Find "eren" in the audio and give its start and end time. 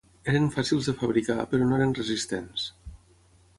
0.31-0.45, 1.79-1.95